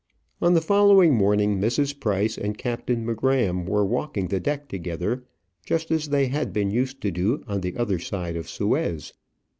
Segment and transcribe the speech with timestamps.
[0.41, 1.99] On the following morning, Mrs.
[1.99, 5.23] Price and Captain M'Gramm were walking the deck together
[5.63, 9.13] just as they had been used to do on the other side of Suez.